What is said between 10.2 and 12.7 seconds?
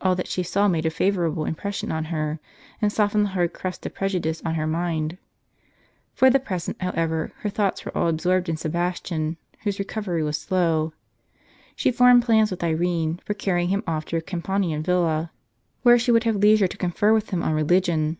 was slow. She formed plans with